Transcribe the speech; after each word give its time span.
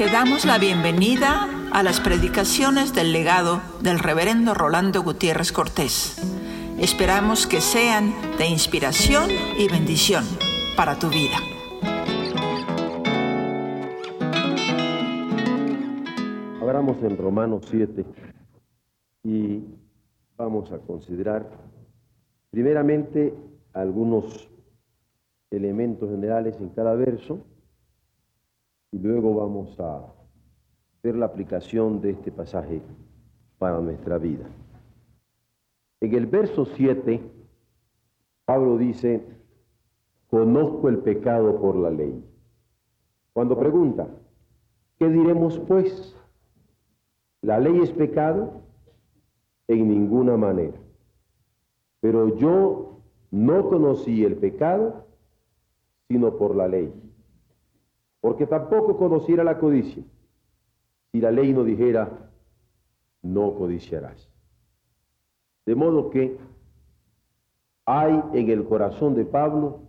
Te 0.00 0.06
damos 0.06 0.46
la 0.46 0.56
bienvenida 0.56 1.46
a 1.74 1.82
las 1.82 2.00
predicaciones 2.00 2.94
del 2.94 3.12
legado 3.12 3.60
del 3.82 3.98
reverendo 3.98 4.54
Rolando 4.54 5.02
Gutiérrez 5.02 5.52
Cortés. 5.52 6.16
Esperamos 6.78 7.46
que 7.46 7.60
sean 7.60 8.14
de 8.38 8.46
inspiración 8.46 9.28
y 9.58 9.68
bendición 9.68 10.24
para 10.74 10.98
tu 10.98 11.10
vida. 11.10 11.36
Abramos 16.62 16.96
en 17.02 17.18
Romanos 17.18 17.66
7 17.70 18.02
y 19.24 19.62
vamos 20.38 20.72
a 20.72 20.78
considerar 20.78 21.46
primeramente 22.50 23.34
algunos 23.74 24.48
elementos 25.50 26.08
generales 26.08 26.56
en 26.58 26.70
cada 26.70 26.94
verso 26.94 27.44
y 28.92 28.98
luego 28.98 29.34
vamos 29.34 29.78
a 29.78 30.04
ver 31.02 31.16
la 31.16 31.26
aplicación 31.26 32.00
de 32.00 32.10
este 32.10 32.32
pasaje 32.32 32.82
para 33.58 33.80
nuestra 33.80 34.18
vida. 34.18 34.46
En 36.00 36.14
el 36.14 36.26
verso 36.26 36.64
7, 36.64 37.20
Pablo 38.44 38.78
dice, 38.78 39.22
conozco 40.28 40.88
el 40.88 40.98
pecado 40.98 41.60
por 41.60 41.76
la 41.76 41.90
ley. 41.90 42.24
Cuando 43.32 43.58
pregunta, 43.58 44.08
¿qué 44.98 45.08
diremos 45.08 45.58
pues? 45.60 46.16
¿La 47.42 47.58
ley 47.60 47.80
es 47.80 47.92
pecado? 47.92 48.62
En 49.68 49.88
ninguna 49.88 50.36
manera. 50.36 50.78
Pero 52.00 52.36
yo 52.36 53.00
no 53.30 53.68
conocí 53.68 54.24
el 54.24 54.36
pecado 54.36 55.06
sino 56.08 56.36
por 56.36 56.56
la 56.56 56.66
ley 56.66 56.92
porque 58.20 58.46
tampoco 58.46 58.96
conociera 58.96 59.44
la 59.44 59.58
codicia 59.58 60.04
si 61.12 61.20
la 61.20 61.30
ley 61.30 61.52
no 61.52 61.64
dijera, 61.64 62.30
no 63.22 63.54
codiciarás. 63.54 64.28
De 65.66 65.74
modo 65.74 66.10
que 66.10 66.38
hay 67.84 68.22
en 68.32 68.50
el 68.50 68.64
corazón 68.64 69.14
de 69.14 69.24
Pablo, 69.24 69.80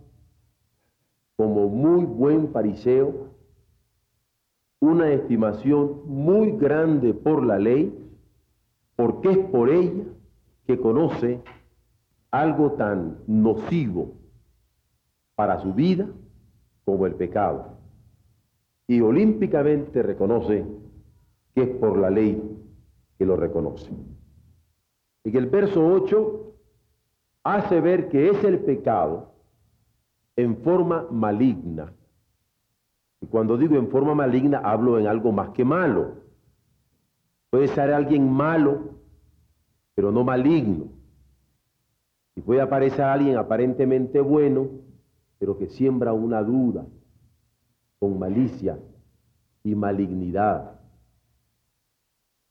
como 1.36 1.68
muy 1.68 2.04
buen 2.04 2.52
fariseo, 2.52 3.30
una 4.80 5.10
estimación 5.10 6.02
muy 6.06 6.52
grande 6.52 7.14
por 7.14 7.44
la 7.44 7.58
ley, 7.58 7.96
porque 8.96 9.30
es 9.30 9.38
por 9.38 9.70
ella 9.70 10.04
que 10.66 10.78
conoce 10.80 11.40
algo 12.32 12.72
tan 12.72 13.18
nocivo 13.26 14.14
para 15.36 15.60
su 15.60 15.72
vida 15.72 16.08
como 16.84 17.06
el 17.06 17.14
pecado 17.14 17.71
y 18.92 19.00
olímpicamente 19.00 20.02
reconoce 20.02 20.66
que 21.54 21.62
es 21.62 21.68
por 21.76 21.96
la 21.96 22.10
ley 22.10 22.42
que 23.16 23.24
lo 23.24 23.36
reconoce. 23.36 23.90
Y 25.24 25.32
que 25.32 25.38
el 25.38 25.46
verso 25.46 25.82
8 25.82 26.54
hace 27.42 27.80
ver 27.80 28.10
que 28.10 28.28
es 28.28 28.44
el 28.44 28.58
pecado 28.58 29.32
en 30.36 30.58
forma 30.58 31.06
maligna. 31.10 31.94
Y 33.22 33.26
cuando 33.28 33.56
digo 33.56 33.76
en 33.76 33.88
forma 33.88 34.14
maligna, 34.14 34.58
hablo 34.58 34.98
en 34.98 35.06
algo 35.06 35.32
más 35.32 35.48
que 35.50 35.64
malo. 35.64 36.16
Puede 37.48 37.68
ser 37.68 37.94
alguien 37.94 38.30
malo, 38.30 38.90
pero 39.94 40.12
no 40.12 40.22
maligno. 40.22 40.88
Y 42.36 42.42
puede 42.42 42.60
aparecer 42.60 43.06
alguien 43.06 43.38
aparentemente 43.38 44.20
bueno, 44.20 44.68
pero 45.38 45.56
que 45.56 45.68
siembra 45.68 46.12
una 46.12 46.42
duda, 46.42 46.84
con 48.02 48.18
malicia 48.18 48.80
y 49.62 49.76
malignidad. 49.76 50.80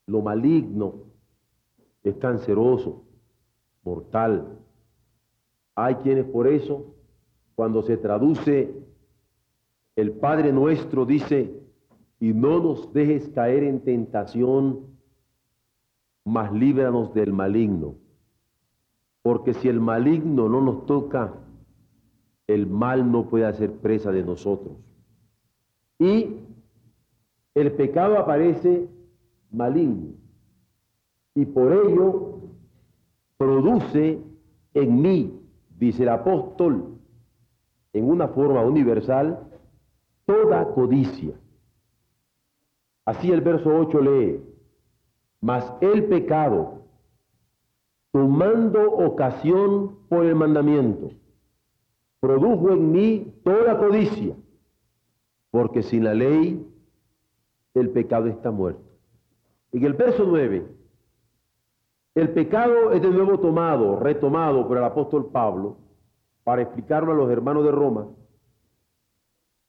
Lo 0.08 0.22
maligno 0.22 1.08
es 2.04 2.16
canceroso, 2.16 3.04
mortal. 3.84 4.60
Hay 5.76 5.96
quienes 5.96 6.24
por 6.24 6.48
eso, 6.48 6.96
cuando 7.54 7.82
se 7.82 7.98
traduce 7.98 8.74
el 9.98 10.14
Padre 10.14 10.54
nuestro, 10.54 11.06
dice, 11.06 11.54
y 12.22 12.32
no 12.32 12.62
nos 12.62 12.94
dejes 12.94 13.28
caer 13.28 13.66
en 13.66 13.82
tentación, 13.82 14.86
mas 16.24 16.54
líbranos 16.54 17.14
del 17.14 17.34
maligno. 17.34 17.96
Porque 19.22 19.54
si 19.54 19.68
el 19.68 19.82
maligno 19.82 20.48
no 20.48 20.62
nos 20.62 20.86
toca, 20.86 21.34
el 22.48 22.68
mal 22.68 23.12
no 23.12 23.28
puede 23.28 23.48
hacer 23.48 23.74
presa 23.80 24.14
de 24.14 24.24
nosotros. 24.24 24.78
Y 26.02 26.36
el 27.54 27.74
pecado 27.74 28.18
aparece 28.18 28.90
maligno. 29.52 30.16
Y 31.36 31.46
por 31.46 31.72
ello 31.72 32.40
produce 33.38 34.20
en 34.74 35.00
mí, 35.00 35.40
dice 35.78 36.02
el 36.02 36.10
apóstol, 36.10 36.98
en 37.94 38.10
una 38.10 38.28
forma 38.30 38.64
universal, 38.64 39.48
toda 40.26 40.74
codicia. 40.74 41.36
Así 43.06 43.32
el 43.32 43.42
verso 43.42 43.70
8 43.70 44.02
lee, 44.02 44.44
mas 45.40 45.72
el 45.82 46.06
pecado, 46.06 46.82
tomando 48.12 48.92
ocasión 48.92 50.00
por 50.10 50.26
el 50.26 50.34
mandamiento, 50.34 51.12
produjo 52.20 52.72
en 52.72 52.92
mí 52.92 53.34
toda 53.44 53.78
codicia 53.78 54.36
porque 55.52 55.84
sin 55.84 56.06
la 56.06 56.14
ley 56.14 56.66
el 57.74 57.90
pecado 57.92 58.28
está 58.28 58.52
muerto. 58.52 58.84
En 59.72 59.86
el 59.86 59.94
verso 59.94 60.26
9, 60.26 60.66
el 62.16 62.30
pecado 62.30 62.92
es 62.92 63.02
de 63.02 63.10
nuevo 63.10 63.40
tomado, 63.40 64.00
retomado 64.00 64.68
por 64.68 64.78
el 64.78 64.84
apóstol 64.84 65.30
Pablo, 65.32 65.78
para 66.44 66.64
explicarlo 66.64 67.12
a 67.12 67.16
los 67.16 67.30
hermanos 67.30 67.64
de 67.64 67.72
Roma, 67.72 68.08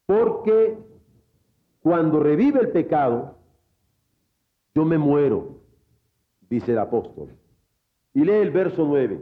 porque 0.07 0.79
cuando 1.81 2.21
revive 2.21 2.61
el 2.61 2.71
pecado, 2.71 3.37
yo 4.75 4.85
me 4.85 4.99
muero, 4.99 5.61
dice 6.49 6.73
el 6.73 6.79
apóstol. 6.79 7.29
Y 8.15 8.25
lee 8.25 8.33
el 8.33 8.51
verso 8.51 8.85
9. 8.87 9.21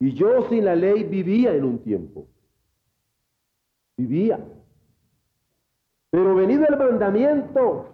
Y 0.00 0.14
yo 0.14 0.48
sin 0.48 0.64
la 0.64 0.74
ley 0.74 1.04
vivía 1.04 1.54
en 1.54 1.64
un 1.64 1.78
tiempo. 1.78 2.26
Vivía. 3.96 4.44
Pero 6.12 6.34
venido 6.34 6.66
el 6.66 6.76
mandamiento, 6.76 7.86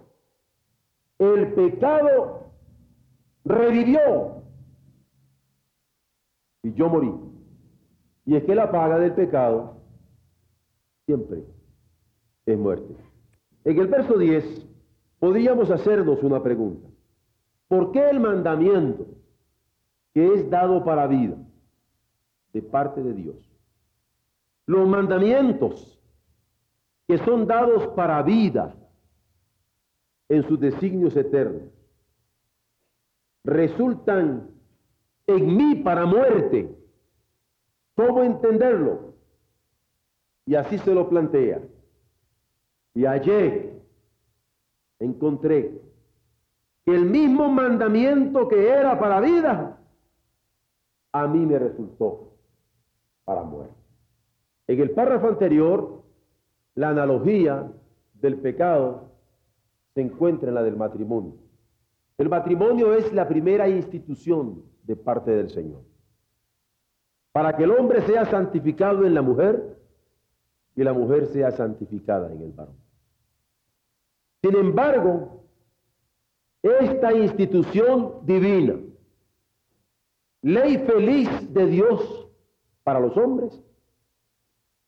el 1.19 1.53
pecado 1.53 2.51
revivió 3.45 4.43
y 6.61 6.73
yo 6.73 6.89
morí. 6.89 7.13
Y 8.25 8.35
es 8.35 8.43
que 8.43 8.55
la 8.55 8.69
paga 8.69 8.99
del 8.99 9.13
pecado 9.13 9.77
siempre 11.05 11.45
es 12.45 12.59
muerte. 12.59 12.93
En 13.63 13.79
el 13.79 13.87
verso 13.87 14.17
10 14.17 14.67
podríamos 15.19 15.71
hacernos 15.71 16.21
una 16.21 16.43
pregunta. 16.43 16.89
¿Por 17.69 17.93
qué 17.93 18.09
el 18.09 18.19
mandamiento 18.19 19.05
que 20.13 20.33
es 20.33 20.49
dado 20.49 20.83
para 20.83 21.07
vida 21.07 21.37
de 22.51 22.61
parte 22.63 23.01
de 23.01 23.13
Dios? 23.13 23.37
Los 24.65 24.89
mandamientos 24.89 25.98
que 27.09 27.17
son 27.25 27.47
dados 27.47 27.87
para 27.95 28.21
vida 28.21 28.75
en 30.29 30.47
sus 30.47 30.59
designios 30.59 31.15
eternos, 31.17 31.63
resultan 33.43 34.47
en 35.25 35.57
mí 35.57 35.77
para 35.77 36.05
muerte. 36.05 36.69
¿Cómo 37.95 38.21
entenderlo? 38.21 39.15
Y 40.45 40.53
así 40.53 40.77
se 40.77 40.93
lo 40.93 41.09
plantea. 41.09 41.63
Y 42.93 43.07
ayer 43.07 43.81
encontré 44.99 45.81
que 46.85 46.93
el 46.93 47.05
mismo 47.05 47.49
mandamiento 47.49 48.47
que 48.47 48.69
era 48.69 48.99
para 48.99 49.19
vida, 49.19 49.79
a 51.11 51.27
mí 51.27 51.43
me 51.43 51.57
resultó 51.57 52.35
para 53.25 53.41
muerte. 53.41 53.73
En 54.67 54.79
el 54.79 54.91
párrafo 54.91 55.27
anterior 55.27 55.98
la 56.75 56.89
analogía 56.89 57.71
del 58.13 58.37
pecado 58.37 59.11
se 59.93 60.01
encuentra 60.01 60.49
en 60.49 60.55
la 60.55 60.63
del 60.63 60.77
matrimonio. 60.77 61.33
El 62.17 62.29
matrimonio 62.29 62.93
es 62.93 63.11
la 63.13 63.27
primera 63.27 63.67
institución 63.67 64.63
de 64.83 64.95
parte 64.95 65.31
del 65.31 65.49
Señor. 65.49 65.81
Para 67.31 67.55
que 67.55 67.63
el 67.63 67.71
hombre 67.71 68.01
sea 68.01 68.25
santificado 68.25 69.05
en 69.05 69.13
la 69.13 69.21
mujer 69.21 69.77
y 70.75 70.83
la 70.83 70.93
mujer 70.93 71.27
sea 71.27 71.51
santificada 71.51 72.31
en 72.31 72.41
el 72.41 72.51
varón. 72.51 72.75
Sin 74.41 74.55
embargo, 74.55 75.43
esta 76.61 77.13
institución 77.13 78.25
divina, 78.25 78.75
ley 80.41 80.77
feliz 80.79 81.29
de 81.53 81.65
Dios 81.67 82.29
para 82.83 82.99
los 82.99 83.15
hombres, 83.17 83.61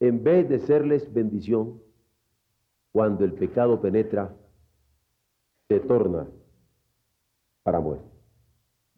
en 0.02 0.24
vez 0.24 0.50
de 0.50 0.58
serles 0.60 1.14
bendición, 1.14 1.80
cuando 2.92 3.24
el 3.24 3.34
pecado 3.34 3.80
penetra, 3.80 4.36
se 5.68 5.80
torna 5.80 6.28
para 7.62 7.80
muerte. 7.80 8.10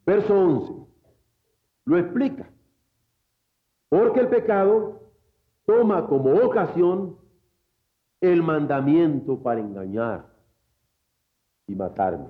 Verso 0.06 0.34
11 0.34 0.74
lo 1.86 1.98
explica. 1.98 2.50
Porque 3.90 4.22
el 4.22 4.30
pecado 4.30 5.02
toma 5.66 6.08
como 6.08 6.34
ocasión 6.36 7.18
el 8.22 8.42
mandamiento 8.42 9.44
para 9.44 9.60
engañar 9.60 10.26
y 11.68 11.76
matarme. 11.76 12.30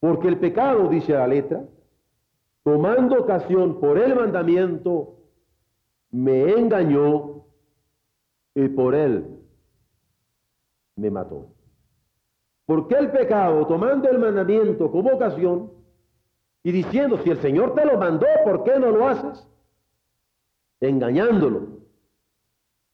Porque 0.00 0.28
el 0.28 0.38
pecado, 0.38 0.88
dice 0.88 1.12
la 1.12 1.26
letra, 1.26 1.62
tomando 2.64 3.20
ocasión 3.20 3.78
por 3.78 3.98
el 3.98 4.14
mandamiento, 4.16 5.19
me 6.10 6.52
engañó 6.52 7.44
y 8.54 8.68
por 8.68 8.94
él 8.94 9.40
me 10.96 11.10
mató. 11.10 11.48
Porque 12.66 12.94
el 12.94 13.10
pecado, 13.10 13.66
tomando 13.66 14.08
el 14.08 14.18
mandamiento 14.18 14.90
como 14.90 15.10
ocasión 15.10 15.72
y 16.62 16.72
diciendo, 16.72 17.18
si 17.18 17.30
el 17.30 17.38
Señor 17.38 17.74
te 17.74 17.84
lo 17.84 17.98
mandó, 17.98 18.26
¿por 18.44 18.64
qué 18.64 18.78
no 18.78 18.90
lo 18.90 19.08
haces? 19.08 19.46
Engañándolo, 20.80 21.80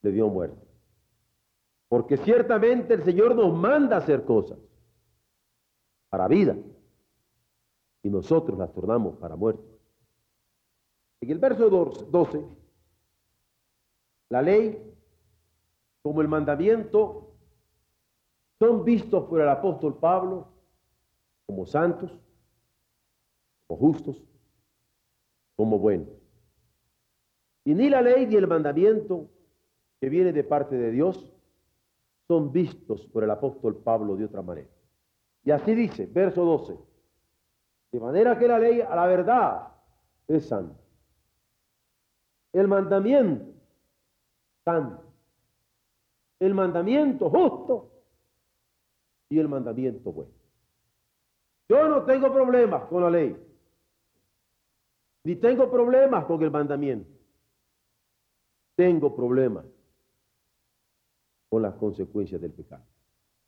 le 0.02 0.12
dio 0.12 0.28
muerte. 0.28 0.66
Porque 1.88 2.16
ciertamente 2.16 2.94
el 2.94 3.02
Señor 3.04 3.34
nos 3.34 3.54
manda 3.54 3.98
hacer 3.98 4.24
cosas 4.24 4.58
para 6.08 6.28
vida 6.28 6.56
y 8.02 8.10
nosotros 8.10 8.58
las 8.58 8.72
tornamos 8.72 9.16
para 9.16 9.36
muerte. 9.36 9.62
En 11.20 11.30
el 11.30 11.38
verso 11.38 11.68
12, 11.68 12.44
la 14.28 14.42
ley 14.42 14.82
como 16.02 16.20
el 16.20 16.28
mandamiento 16.28 17.34
son 18.58 18.84
vistos 18.84 19.24
por 19.24 19.40
el 19.40 19.48
apóstol 19.48 19.98
Pablo 19.98 20.48
como 21.46 21.66
santos, 21.66 22.10
como 23.66 23.80
justos, 23.80 24.22
como 25.56 25.78
buenos. 25.78 26.08
Y 27.64 27.74
ni 27.74 27.88
la 27.88 28.02
ley 28.02 28.26
ni 28.26 28.36
el 28.36 28.46
mandamiento 28.46 29.28
que 30.00 30.08
viene 30.08 30.32
de 30.32 30.44
parte 30.44 30.76
de 30.76 30.90
Dios 30.90 31.32
son 32.28 32.52
vistos 32.52 33.06
por 33.06 33.24
el 33.24 33.30
apóstol 33.30 33.76
Pablo 33.76 34.16
de 34.16 34.24
otra 34.24 34.42
manera. 34.42 34.68
Y 35.44 35.50
así 35.50 35.74
dice, 35.74 36.06
verso 36.06 36.44
12, 36.44 36.76
de 37.92 38.00
manera 38.00 38.38
que 38.38 38.48
la 38.48 38.58
ley 38.58 38.80
a 38.80 38.94
la 38.94 39.06
verdad 39.06 39.68
es 40.26 40.46
santa. 40.46 40.80
El 42.52 42.68
mandamiento, 42.68 43.55
santo. 44.66 45.04
El 46.40 46.52
mandamiento 46.52 47.30
justo 47.30 47.88
y 49.30 49.38
el 49.38 49.48
mandamiento 49.48 50.12
bueno. 50.12 50.32
Yo 51.68 51.88
no 51.88 52.04
tengo 52.04 52.32
problemas 52.32 52.84
con 52.84 53.02
la 53.02 53.10
ley, 53.10 53.36
ni 55.24 55.36
tengo 55.36 55.70
problemas 55.70 56.24
con 56.26 56.42
el 56.42 56.50
mandamiento. 56.50 57.10
Tengo 58.74 59.16
problemas 59.16 59.64
con 61.48 61.62
las 61.62 61.74
consecuencias 61.74 62.40
del 62.40 62.52
pecado. 62.52 62.84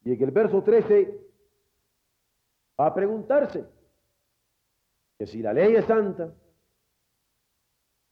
Y 0.04 0.12
en 0.12 0.22
el 0.22 0.30
verso 0.30 0.62
13 0.62 1.20
va 2.80 2.86
a 2.86 2.94
preguntarse 2.94 3.66
que 5.18 5.26
si 5.26 5.42
la 5.42 5.52
ley 5.52 5.74
es 5.74 5.84
santa 5.84 6.32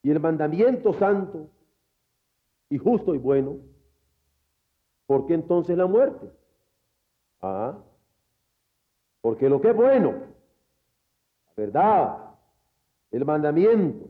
y 0.03 0.11
el 0.11 0.21
mandamiento 0.21 0.93
santo 0.93 1.51
y 2.69 2.79
justo 2.79 3.15
y 3.15 3.19
bueno, 3.19 3.59
¿por 5.07 5.27
qué 5.27 5.35
entonces 5.35 5.77
la 5.77 5.87
muerte? 5.87 6.31
Ah, 7.41 7.79
porque 9.21 9.49
lo 9.49 9.61
que 9.61 9.71
es 9.71 9.77
bueno, 9.77 10.13
la 11.47 11.53
verdad, 11.57 12.35
el 13.11 13.25
mandamiento 13.25 14.09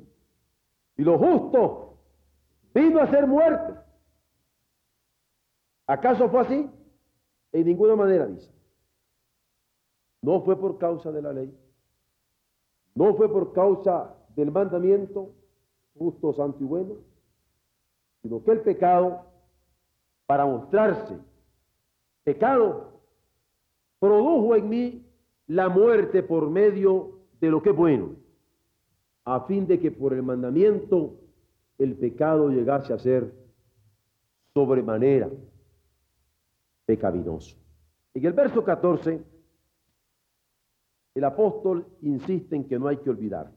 y 0.97 1.03
lo 1.03 1.19
justo, 1.19 1.99
vino 2.75 3.01
a 3.01 3.11
ser 3.11 3.27
muerte. 3.27 3.75
¿Acaso 5.87 6.29
fue 6.29 6.41
así? 6.41 6.71
En 7.53 7.67
ninguna 7.67 7.95
manera, 7.95 8.27
dice. 8.27 8.53
No 10.23 10.41
fue 10.43 10.59
por 10.59 10.79
causa 10.79 11.13
de 11.13 11.23
la 11.23 11.33
ley. 11.33 11.57
No 12.95 13.15
fue 13.15 13.31
por 13.31 13.53
causa 13.53 14.15
del 14.35 14.51
mandamiento 14.51 15.31
justo, 15.99 16.33
santo 16.33 16.59
y 16.63 16.67
bueno, 16.67 16.95
sino 18.27 18.43
que 18.43 18.51
el 18.51 18.61
pecado, 18.61 19.25
para 20.27 20.45
mostrarse 20.45 21.17
pecado, 22.25 23.01
produjo 24.01 24.57
en 24.57 24.69
mí 24.69 25.07
la 25.47 25.69
muerte 25.69 26.25
por 26.25 26.51
medio 26.51 27.21
de 27.41 27.51
lo 27.51 27.63
que 27.63 27.71
es 27.71 27.77
bueno, 27.77 28.17
a 29.25 29.43
fin 29.43 29.65
de 29.69 29.79
que 29.79 29.93
por 29.93 30.13
el 30.13 30.25
mandamiento 30.25 31.21
el 31.79 31.95
pecado 31.95 32.49
llegase 32.49 32.93
a 32.93 32.99
ser 32.99 33.33
sobremanera 34.53 35.31
pecaminoso. 36.85 37.57
En 38.13 38.27
el 38.27 38.33
verso 38.33 38.65
14, 38.65 39.23
el 41.15 41.25
apóstol 41.25 41.87
insiste 42.03 42.57
en 42.57 42.67
que 42.67 42.77
no 42.77 42.89
hay 42.89 42.97
que 42.97 43.11
olvidar 43.11 43.53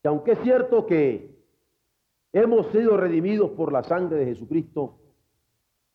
que 0.00 0.08
aunque 0.08 0.32
es 0.32 0.38
cierto 0.42 0.86
que 0.86 1.37
hemos 2.32 2.66
sido 2.72 2.96
redimidos 2.96 3.50
por 3.50 3.72
la 3.72 3.82
sangre 3.82 4.18
de 4.18 4.26
Jesucristo, 4.26 4.98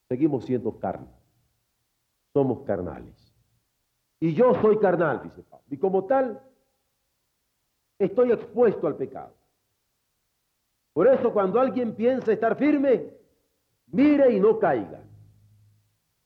seguimos 0.07 0.45
siendo 0.45 0.77
carne. 0.79 1.07
Somos 2.33 2.63
carnales. 2.63 3.33
Y 4.19 4.33
yo 4.33 4.53
soy 4.61 4.79
carnal, 4.79 5.21
dice 5.23 5.43
Pablo. 5.43 5.65
Y 5.69 5.77
como 5.77 6.05
tal, 6.05 6.41
estoy 7.99 8.31
expuesto 8.31 8.87
al 8.87 8.95
pecado. 8.95 9.33
Por 10.93 11.07
eso 11.07 11.33
cuando 11.33 11.59
alguien 11.59 11.95
piensa 11.95 12.31
estar 12.31 12.55
firme, 12.55 13.11
mire 13.87 14.31
y 14.31 14.39
no 14.39 14.59
caiga. 14.59 15.01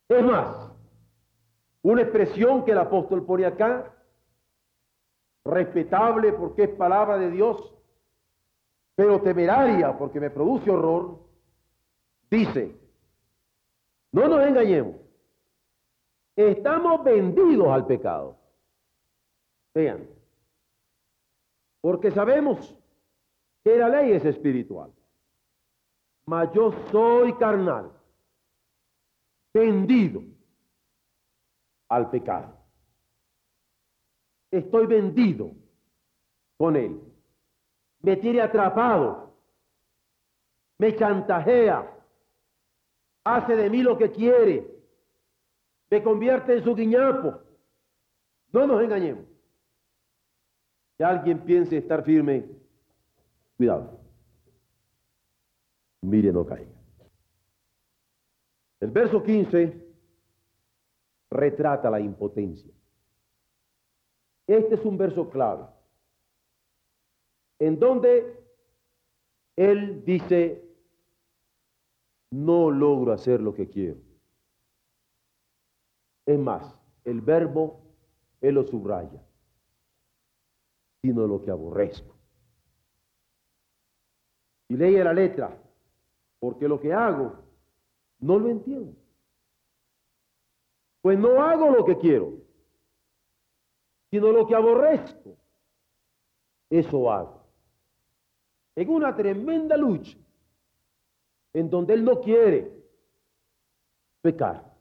Es 0.09 0.23
más, 0.23 0.71
una 1.81 2.01
expresión 2.01 2.65
que 2.65 2.71
el 2.71 2.77
apóstol 2.77 3.25
pone 3.25 3.45
acá, 3.45 3.93
respetable 5.45 6.33
porque 6.33 6.63
es 6.63 6.69
palabra 6.71 7.17
de 7.17 7.31
Dios, 7.31 7.76
pero 8.97 9.21
temeraria 9.21 9.95
porque 9.95 10.19
me 10.19 10.31
produce 10.31 10.71
horror, 10.71 11.19
dice, 12.31 12.75
no 14.11 14.27
nos 14.27 14.43
engañemos, 14.43 14.95
estamos 16.35 17.03
vendidos 17.03 17.67
al 17.67 17.85
pecado. 17.85 18.35
Vean, 19.75 20.09
porque 21.79 22.09
sabemos 22.09 22.75
que 23.63 23.77
la 23.77 23.87
ley 23.87 24.13
es 24.13 24.25
espiritual, 24.25 24.91
mas 26.25 26.51
yo 26.53 26.71
soy 26.91 27.33
carnal 27.33 27.91
vendido 29.53 30.23
al 31.87 32.09
pecado. 32.09 32.57
Estoy 34.49 34.87
vendido 34.87 35.51
con 36.57 36.75
él. 36.75 36.99
Me 38.07 38.15
tiene 38.15 38.39
atrapado. 38.39 39.33
Me 40.77 40.95
chantajea. 40.95 41.93
Hace 43.25 43.53
de 43.57 43.69
mí 43.69 43.83
lo 43.83 43.97
que 43.97 44.09
quiere. 44.09 44.65
Me 45.89 46.01
convierte 46.01 46.53
en 46.53 46.63
su 46.63 46.73
guiñapo. 46.73 47.37
No 48.53 48.65
nos 48.65 48.81
engañemos. 48.81 49.25
Si 50.95 51.03
alguien 51.03 51.39
piense 51.39 51.75
estar 51.75 52.01
firme, 52.05 52.45
cuidado. 53.57 53.99
Mire, 55.99 56.31
no 56.31 56.45
caiga. 56.45 56.71
El 58.79 58.91
verso 58.91 59.21
15 59.21 59.85
retrata 61.29 61.89
la 61.89 61.99
impotencia. 61.99 62.71
Este 64.47 64.75
es 64.75 64.85
un 64.85 64.97
verso 64.97 65.29
clave, 65.29 65.65
en 67.59 67.79
donde 67.79 68.37
él 69.55 70.03
dice, 70.05 70.63
no 72.31 72.69
logro 72.69 73.13
hacer 73.13 73.41
lo 73.41 73.53
que 73.53 73.67
quiero. 73.67 73.99
Es 76.25 76.37
más, 76.37 76.79
el 77.05 77.21
verbo, 77.21 77.81
él 78.41 78.55
lo 78.55 78.63
subraya, 78.67 79.23
sino 81.01 81.25
lo 81.25 81.41
que 81.41 81.49
aborrezco. 81.49 82.15
Y 84.67 84.75
lee 84.75 84.97
la 84.97 85.13
letra, 85.13 85.57
porque 86.39 86.67
lo 86.67 86.79
que 86.79 86.93
hago 86.93 87.33
no 88.19 88.37
lo 88.37 88.49
entiendo. 88.49 88.93
Pues 91.01 91.17
no 91.17 91.41
hago 91.41 91.71
lo 91.71 91.85
que 91.85 91.97
quiero, 91.97 92.33
sino 94.11 94.31
lo 94.31 94.45
que 94.45 94.55
aborrezco. 94.55 95.37
Eso 96.69 97.09
hago. 97.09 97.36
En 98.77 98.89
una 98.89 99.15
tremenda 99.15 99.75
lucha, 99.75 100.15
en 101.51 101.67
donde 101.67 101.95
él 101.95 102.05
no 102.05 102.21
quiere, 102.21 102.71
pecar. 104.21 104.71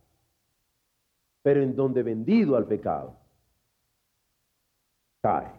Pero 1.40 1.62
en 1.62 1.74
donde 1.74 2.02
vendido 2.02 2.56
al 2.56 2.66
pecado, 2.66 3.18
cae, 5.22 5.50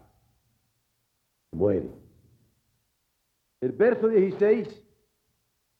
muere. 1.50 1.90
El 3.60 3.72
verso 3.72 4.06
16 4.06 4.84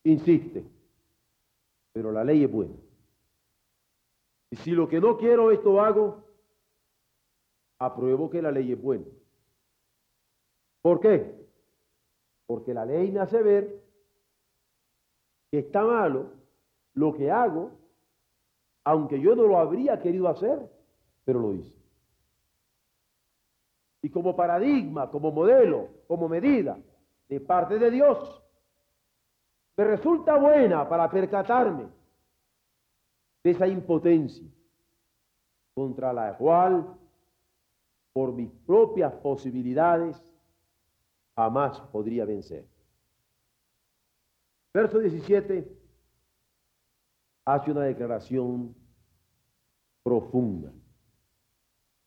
insiste, 0.03 0.67
pero 1.93 2.11
la 2.11 2.25
ley 2.25 2.43
es 2.43 2.51
buena. 2.51 2.75
Y 4.51 4.57
si 4.57 4.73
lo 4.73 4.89
que 4.89 5.01
no 5.01 5.17
quiero 5.17 5.53
esto 5.53 5.81
hago, 5.81 6.25
apruebo 7.79 8.29
que 8.29 8.43
la 8.43 8.51
ley 8.51 8.73
es 8.73 8.83
buena. 8.83 9.07
¿Por 10.83 10.99
qué? 10.99 11.48
Porque 12.49 12.73
la 12.73 12.87
ley 12.87 13.13
me 13.13 13.21
hace 13.21 13.43
ver 13.43 13.85
que 15.51 15.59
está 15.59 15.85
malo 15.85 16.31
lo 16.95 17.13
que 17.13 17.31
hago, 17.31 17.73
aunque 18.85 19.21
yo 19.21 19.37
no 19.37 19.43
lo 19.43 19.59
habría 19.59 20.01
querido 20.01 20.29
hacer, 20.29 20.59
pero 21.27 21.41
lo 21.41 21.53
hice. 21.53 21.79
Y 24.01 24.09
como 24.09 24.35
paradigma, 24.35 25.11
como 25.11 25.31
modelo, 25.31 25.91
como 26.07 26.27
medida 26.27 26.79
de 27.29 27.39
parte 27.39 27.79
de 27.79 27.91
Dios, 27.91 28.43
me 29.77 29.85
resulta 29.85 30.37
buena 30.37 30.89
para 30.89 31.11
percatarme 31.11 31.85
de 33.45 33.51
esa 33.51 33.67
impotencia 33.69 34.49
contra 35.75 36.15
la 36.15 36.35
cual, 36.39 36.97
por 38.15 38.33
mis 38.33 38.51
propias 38.67 39.13
posibilidades, 39.17 40.17
jamás 41.39 41.81
podría 41.93 42.25
vencer. 42.25 42.67
Verso 44.75 44.99
17 44.99 45.73
hace 47.45 47.71
una 47.71 47.83
declaración 47.83 48.75
profunda. 50.03 50.73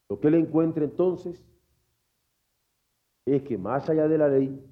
Lo 0.09 0.19
que 0.19 0.27
él 0.27 0.35
encuentra 0.35 0.83
entonces 0.83 1.41
es 3.25 3.41
que 3.43 3.57
más 3.57 3.89
allá 3.89 4.09
de 4.09 4.17
la 4.17 4.27
ley, 4.27 4.69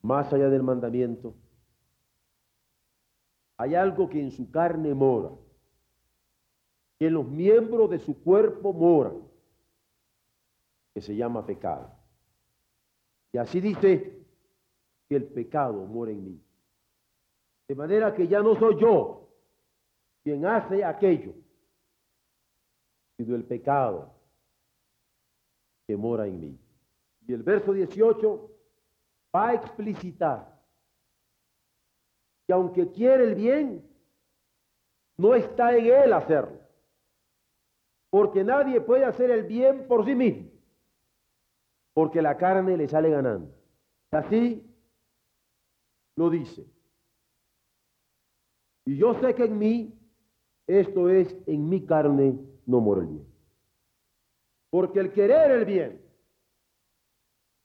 más 0.00 0.32
allá 0.32 0.48
del 0.48 0.62
mandamiento, 0.62 1.34
hay 3.58 3.74
algo 3.74 4.08
que 4.08 4.18
en 4.18 4.30
su 4.30 4.50
carne 4.50 4.94
mora, 4.94 5.32
que 6.98 7.08
en 7.08 7.12
los 7.12 7.28
miembros 7.28 7.90
de 7.90 7.98
su 7.98 8.18
cuerpo 8.22 8.72
mora, 8.72 9.12
que 10.94 11.02
se 11.02 11.14
llama 11.14 11.44
pecado. 11.44 11.95
Y 13.36 13.38
así 13.38 13.60
dice 13.60 14.18
que 15.06 15.14
el 15.16 15.26
pecado 15.26 15.84
mora 15.84 16.10
en 16.10 16.24
mí. 16.24 16.42
De 17.68 17.74
manera 17.74 18.14
que 18.14 18.26
ya 18.26 18.40
no 18.40 18.58
soy 18.58 18.80
yo 18.80 19.28
quien 20.22 20.46
hace 20.46 20.82
aquello, 20.82 21.34
sino 23.18 23.36
el 23.36 23.44
pecado 23.44 24.10
que 25.86 25.98
mora 25.98 26.26
en 26.26 26.40
mí. 26.40 26.58
Y 27.28 27.34
el 27.34 27.42
verso 27.42 27.74
18 27.74 28.50
va 29.34 29.48
a 29.48 29.54
explicitar 29.56 30.58
que 32.46 32.54
aunque 32.54 32.90
quiere 32.90 33.24
el 33.24 33.34
bien, 33.34 33.86
no 35.18 35.34
está 35.34 35.76
en 35.76 35.84
él 35.84 36.14
hacerlo. 36.14 36.58
Porque 38.08 38.42
nadie 38.42 38.80
puede 38.80 39.04
hacer 39.04 39.30
el 39.30 39.42
bien 39.42 39.86
por 39.86 40.06
sí 40.06 40.14
mismo. 40.14 40.55
Porque 41.96 42.20
la 42.20 42.36
carne 42.36 42.76
le 42.76 42.86
sale 42.88 43.08
ganando. 43.08 43.54
Así 44.10 44.62
lo 46.14 46.28
dice. 46.28 46.66
Y 48.84 48.98
yo 48.98 49.18
sé 49.18 49.34
que 49.34 49.44
en 49.44 49.58
mí, 49.58 49.98
esto 50.66 51.08
es, 51.08 51.34
en 51.46 51.66
mi 51.70 51.86
carne 51.86 52.38
no 52.66 52.80
mora 52.82 53.00
el 53.00 53.06
bien. 53.06 53.26
Porque 54.68 55.00
el 55.00 55.10
querer 55.10 55.52
el 55.52 55.64
bien, 55.64 56.02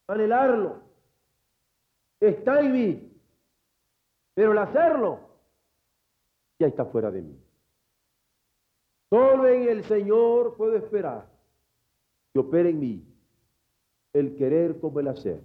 anhelarlo, 0.07 0.81
está 2.21 2.61
en 2.61 2.71
mí. 2.71 3.21
Pero 4.33 4.53
el 4.53 4.59
hacerlo 4.59 5.19
ya 6.57 6.67
está 6.67 6.85
fuera 6.85 7.11
de 7.11 7.21
mí. 7.21 7.37
Solo 9.09 9.45
en 9.45 9.67
el 9.67 9.83
Señor 9.83 10.55
puedo 10.55 10.77
esperar 10.77 11.29
que 12.31 12.39
opere 12.39 12.69
en 12.69 12.79
mí 12.79 13.10
el 14.13 14.35
querer 14.35 14.79
como 14.79 14.99
el 14.99 15.07
hacer 15.07 15.41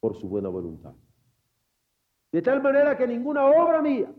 por 0.00 0.14
su 0.14 0.28
buena 0.28 0.48
voluntad. 0.48 0.94
De 2.32 2.42
tal 2.42 2.62
manera 2.62 2.96
que 2.96 3.06
ninguna 3.06 3.46
obra 3.46 3.80
mía 3.80 4.12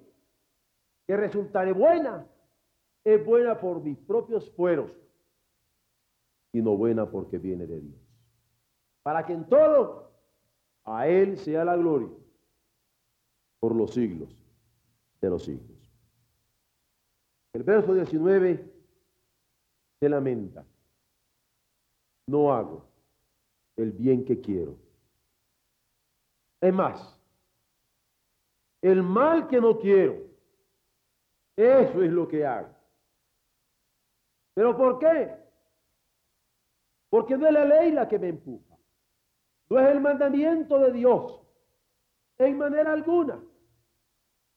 que 1.05 1.15
resultare 1.15 1.71
buena 1.71 2.27
es 3.03 3.23
buena 3.25 3.59
por 3.59 3.81
mis 3.81 3.97
propios 3.97 4.51
fueros, 4.51 4.91
sino 6.51 6.75
buena 6.75 7.09
porque 7.09 7.37
viene 7.37 7.65
de 7.67 7.79
Dios. 7.79 8.01
Para 9.03 9.25
que 9.25 9.33
en 9.33 9.47
todo 9.47 10.11
a 10.83 11.07
Él 11.07 11.37
sea 11.37 11.63
la 11.63 11.77
gloria 11.77 12.09
por 13.59 13.75
los 13.75 13.93
siglos 13.93 14.29
de 15.21 15.29
los 15.29 15.43
siglos. 15.43 15.77
El 17.53 17.63
verso 17.63 17.93
19 17.93 18.73
se 19.99 20.09
lamenta. 20.09 20.65
No 22.27 22.53
hago 22.53 22.86
el 23.77 23.91
bien 23.91 24.25
que 24.25 24.41
quiero. 24.41 24.75
Es 26.59 26.73
más, 26.73 27.17
el 28.81 29.03
mal 29.03 29.47
que 29.47 29.61
no 29.61 29.77
quiero. 29.77 30.27
Eso 31.55 32.03
es 32.03 32.11
lo 32.11 32.27
que 32.27 32.45
hago. 32.45 32.69
¿Pero 34.53 34.75
por 34.75 34.99
qué? 34.99 35.33
Porque 37.09 37.37
no 37.37 37.47
es 37.47 37.53
la 37.53 37.65
ley 37.65 37.91
la 37.91 38.07
que 38.07 38.19
me 38.19 38.29
empuja. 38.29 38.75
No 39.69 39.79
es 39.79 39.87
el 39.89 40.01
mandamiento 40.01 40.79
de 40.79 40.91
Dios. 40.91 41.41
En 42.37 42.57
manera 42.57 42.93
alguna. 42.93 43.39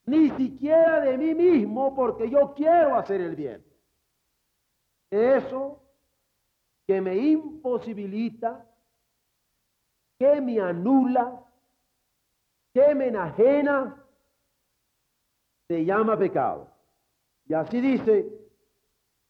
Ni 0.07 0.31
siquiera 0.31 1.01
de 1.01 1.19
mí 1.19 1.35
mismo 1.35 1.95
porque 1.95 2.29
yo 2.29 2.55
quiero 2.55 2.97
hacer 2.97 3.21
el 3.21 3.37
bien. 3.37 3.65
Eso 5.11 5.83
que 6.87 7.01
me 7.01 7.17
imposibilita, 7.17 8.67
que 10.21 10.39
me 10.43 10.61
anula, 10.61 11.43
que 12.75 12.95
me 12.95 13.09
enajena 13.09 14.05
se 15.67 15.83
llama 15.83 16.19
pecado. 16.19 16.71
Y 17.47 17.55
así 17.55 17.81
dice, 17.81 18.31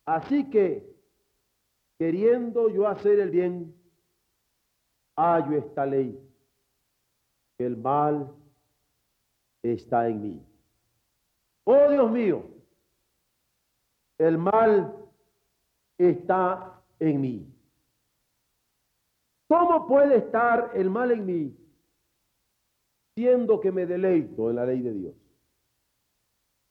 así 0.05 0.51
que 0.51 0.93
queriendo 1.97 2.69
yo 2.71 2.89
hacer 2.89 3.21
el 3.21 3.31
bien, 3.31 3.73
hallo 5.17 5.59
esta 5.59 5.87
ley, 5.87 6.19
que 7.57 7.67
el 7.67 7.77
mal 7.77 8.35
está 9.63 10.09
en 10.09 10.21
mí. 10.21 10.47
Oh 11.63 11.89
Dios 11.89 12.11
mío, 12.11 12.45
el 14.19 14.39
mal 14.39 14.93
está 15.99 16.83
en 16.99 17.21
mí. 17.21 17.60
¿Cómo 19.51 19.85
puede 19.89 20.19
estar 20.19 20.71
el 20.75 20.89
mal 20.91 21.11
en 21.11 21.27
mí 21.27 21.57
siendo 23.17 23.59
que 23.59 23.73
me 23.73 23.85
deleito 23.85 24.49
en 24.49 24.55
la 24.55 24.65
ley 24.65 24.81
de 24.81 24.93
Dios? 24.95 25.15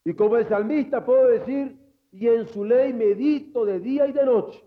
Y 0.05 0.13
como 0.13 0.38
el 0.38 0.48
salmista 0.48 1.05
puedo 1.05 1.27
decir, 1.27 1.77
y 2.13 2.27
en 2.29 2.48
su 2.48 2.63
ley 2.63 2.93
medito 2.93 3.65
de 3.65 3.81
día 3.81 4.07
y 4.07 4.13
de 4.13 4.25
noche. 4.25 4.63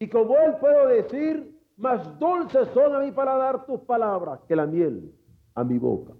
Y 0.00 0.08
como 0.08 0.36
él 0.38 0.56
puedo 0.58 0.88
decir, 0.88 1.56
más 1.76 2.18
dulces 2.18 2.66
son 2.74 2.96
a 2.96 2.98
mí 2.98 3.12
para 3.12 3.36
dar 3.36 3.64
tus 3.64 3.82
palabras 3.82 4.40
que 4.48 4.56
la 4.56 4.66
miel 4.66 5.14
a 5.54 5.62
mi 5.62 5.78
boca 5.78 6.14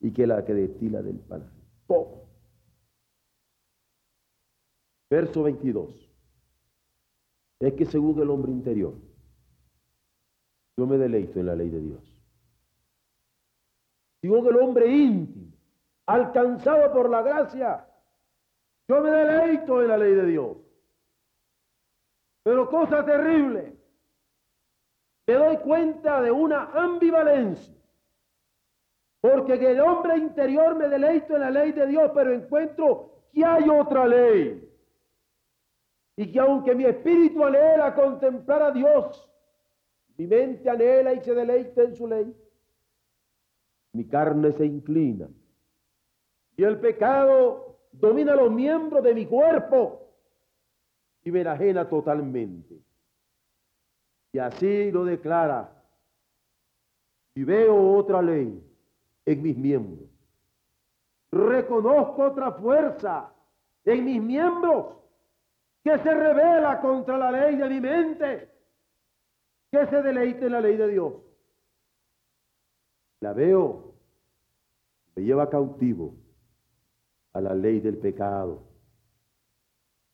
y 0.00 0.14
que 0.14 0.26
la 0.26 0.42
que 0.46 0.54
destila 0.54 1.02
del 1.02 1.18
pan. 1.18 1.52
Verso 5.10 5.42
22. 5.42 6.10
Es 7.60 7.74
que 7.74 7.84
según 7.84 8.18
el 8.22 8.30
hombre 8.30 8.50
interior, 8.50 8.94
yo 10.76 10.86
me 10.86 10.98
deleito 10.98 11.40
en 11.40 11.46
la 11.46 11.54
ley 11.54 11.70
de 11.70 11.80
Dios. 11.80 12.00
Según 14.20 14.46
el 14.46 14.56
hombre 14.56 14.86
íntimo, 14.86 15.52
alcanzado 16.06 16.92
por 16.92 17.10
la 17.10 17.22
gracia. 17.22 17.86
Yo 18.88 19.00
me 19.00 19.10
deleito 19.10 19.82
en 19.82 19.88
la 19.88 19.98
ley 19.98 20.14
de 20.14 20.26
Dios. 20.26 20.56
Pero 22.44 22.68
cosa 22.70 23.04
terrible, 23.04 23.76
me 25.26 25.34
doy 25.34 25.56
cuenta 25.58 26.20
de 26.20 26.30
una 26.30 26.70
ambivalencia. 26.72 27.74
Porque 29.20 29.54
en 29.54 29.64
el 29.64 29.80
hombre 29.80 30.18
interior 30.18 30.76
me 30.76 30.88
deleito 30.88 31.34
en 31.34 31.40
la 31.40 31.50
ley 31.50 31.72
de 31.72 31.86
Dios, 31.86 32.12
pero 32.14 32.32
encuentro 32.32 33.24
que 33.32 33.44
hay 33.44 33.68
otra 33.68 34.06
ley. 34.06 34.62
Y 36.16 36.30
que 36.30 36.38
aunque 36.38 36.74
mi 36.74 36.84
espíritu 36.84 37.44
anhela 37.44 37.94
contemplar 37.94 38.62
a 38.62 38.70
Dios, 38.70 39.28
mi 40.16 40.26
mente 40.26 40.68
anhela 40.68 41.12
y 41.12 41.20
se 41.20 41.34
deleita 41.34 41.82
en 41.82 41.94
su 41.94 42.06
ley, 42.06 42.34
mi 43.92 44.06
carne 44.06 44.52
se 44.52 44.66
inclina 44.66 45.28
y 46.56 46.64
el 46.64 46.80
pecado 46.80 47.78
domina 47.92 48.34
los 48.34 48.50
miembros 48.50 49.04
de 49.04 49.14
mi 49.14 49.26
cuerpo 49.26 50.06
y 51.22 51.30
me 51.30 51.42
ajena 51.42 51.88
totalmente. 51.88 52.80
Y 54.32 54.38
así 54.38 54.90
lo 54.90 55.04
declara. 55.04 55.72
Y 57.34 57.44
veo 57.44 57.96
otra 57.96 58.22
ley 58.22 58.62
en 59.26 59.42
mis 59.42 59.56
miembros. 59.56 60.08
Reconozco 61.30 62.22
otra 62.22 62.52
fuerza 62.52 63.30
en 63.84 64.04
mis 64.04 64.22
miembros 64.22 64.94
que 65.84 65.98
se 65.98 66.14
revela 66.14 66.80
contra 66.80 67.18
la 67.18 67.30
ley 67.30 67.56
de 67.56 67.68
mi 67.68 67.80
mente, 67.80 68.50
que 69.78 69.86
se 69.86 70.02
deleite 70.02 70.46
en 70.46 70.52
la 70.52 70.60
ley 70.60 70.76
de 70.76 70.88
Dios. 70.88 71.12
La 73.20 73.32
veo, 73.32 73.94
me 75.14 75.22
lleva 75.22 75.48
cautivo 75.48 76.14
a 77.32 77.40
la 77.40 77.54
ley 77.54 77.80
del 77.80 77.98
pecado, 77.98 78.62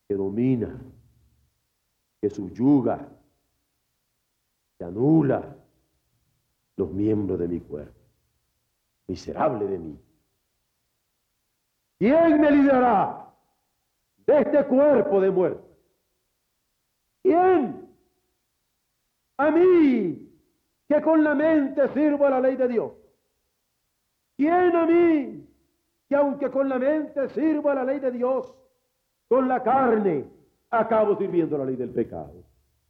que 0.08 0.14
domina, 0.14 0.80
que 2.20 2.30
subyuga, 2.30 3.08
que 4.78 4.84
anula 4.84 5.56
los 6.76 6.90
miembros 6.90 7.38
de 7.38 7.48
mi 7.48 7.60
cuerpo. 7.60 8.00
Miserable 9.06 9.66
de 9.66 9.78
mí. 9.78 9.98
¿Quién 11.98 12.40
me 12.40 12.50
librará 12.50 13.32
de 14.26 14.40
este 14.40 14.64
cuerpo 14.66 15.20
de 15.20 15.30
muerte? 15.30 15.68
¿Quién? 17.22 17.81
A 19.42 19.50
mí, 19.50 20.30
que 20.88 21.02
con 21.02 21.24
la 21.24 21.34
mente 21.34 21.88
sirvo 21.94 22.26
a 22.26 22.30
la 22.30 22.40
ley 22.40 22.54
de 22.54 22.68
Dios. 22.68 22.92
¿Quién 24.36 24.76
a 24.76 24.86
mí, 24.86 25.48
que 26.08 26.14
aunque 26.14 26.48
con 26.48 26.68
la 26.68 26.78
mente 26.78 27.28
sirvo 27.30 27.68
a 27.70 27.74
la 27.74 27.84
ley 27.84 27.98
de 27.98 28.12
Dios, 28.12 28.54
con 29.26 29.48
la 29.48 29.60
carne 29.60 30.30
acabo 30.70 31.18
sirviendo 31.18 31.56
a 31.56 31.58
la 31.58 31.64
ley 31.64 31.74
del 31.74 31.90
pecado? 31.90 32.44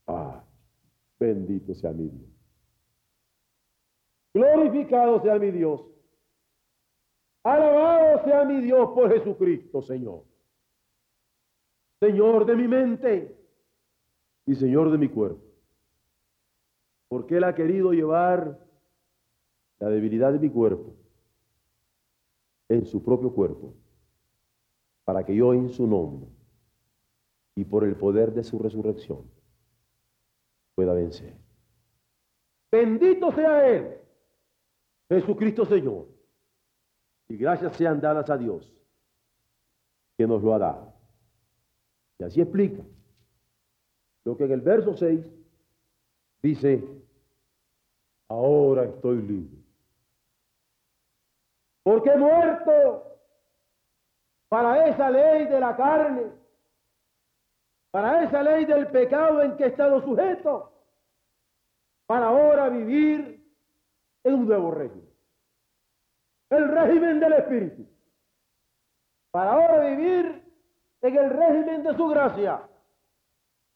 Ah, 0.07 0.45
bendito 1.19 1.75
sea 1.75 1.93
mi 1.93 2.11
Dios. 2.11 2.31
Glorificado 4.35 5.23
sea 5.23 5.39
mi 5.39 5.53
Dios. 5.53 5.81
Alabado 7.45 8.25
sea 8.25 8.45
mi 8.45 8.61
Dios 8.61 8.91
por 8.95 9.11
Jesucristo, 9.11 9.81
Señor. 9.81 10.25
Señor 11.99 12.45
de 12.45 12.57
mi 12.57 12.69
mente 12.69 13.39
y 14.45 14.55
Señor 14.55 14.91
de 14.91 14.99
mi 14.99 15.09
cuerpo. 15.09 15.52
Porque 17.13 17.37
Él 17.37 17.45
ha 17.45 17.55
querido 17.55 17.93
llevar 17.93 18.59
la 19.79 19.91
debilidad 19.91 20.33
de 20.33 20.39
mi 20.39 20.49
cuerpo 20.49 20.95
en 22.71 22.87
su 22.87 23.05
propio 23.05 23.35
cuerpo, 23.35 23.75
para 25.05 25.23
que 25.23 25.37
yo 25.37 25.53
en 25.53 25.69
su 25.69 25.87
nombre 25.87 26.27
y 27.55 27.67
por 27.67 27.85
el 27.85 27.97
poder 27.97 28.33
de 28.33 28.43
su 28.43 28.59
resurrección 28.59 29.31
pueda 30.75 30.95
vencer. 30.95 31.37
Bendito 32.71 33.31
sea 33.33 33.69
Él, 33.69 33.99
Jesucristo 35.11 35.67
Señor. 35.67 36.09
Y 37.29 37.37
gracias 37.37 37.77
sean 37.77 38.01
dadas 38.01 38.31
a 38.31 38.39
Dios, 38.39 38.73
que 40.17 40.27
nos 40.27 40.43
lo 40.43 40.55
ha 40.55 40.59
dado. 40.59 40.95
Y 42.21 42.25
así 42.25 42.41
explica 42.41 42.83
lo 44.25 44.35
que 44.35 44.45
en 44.45 44.53
el 44.53 44.63
verso 44.63 44.97
6 44.97 45.42
dice, 46.43 46.85
ahora 48.29 48.85
estoy 48.85 49.23
libre. 49.23 49.63
Porque 51.85 52.11
he 52.11 52.17
muerto 52.17 53.19
para 54.49 54.87
esa 54.89 55.11
ley 55.11 55.47
de 55.47 55.61
la 55.61 55.77
carne, 55.77 56.33
para 57.91 58.25
esa 58.25 58.43
ley 58.43 58.65
del 58.65 58.89
pecado 58.89 59.43
en 59.43 59.57
que 59.57 59.65
he 59.65 59.69
estado 59.69 60.03
sujeto, 60.03 60.73
para 62.07 62.27
ahora 62.27 62.69
vivir 62.69 63.43
en 64.25 64.35
un 64.35 64.47
nuevo 64.47 64.71
régimen. 64.71 65.09
El 66.51 66.69
régimen 66.69 67.21
del 67.21 67.33
Espíritu. 67.33 67.87
Para 69.31 69.53
ahora 69.53 69.89
vivir 69.89 70.43
en 71.01 71.17
el 71.17 71.31
régimen 71.31 71.83
de 71.83 71.97
su 71.97 72.07
gracia 72.09 72.69